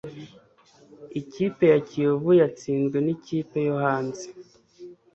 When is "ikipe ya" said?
1.19-1.79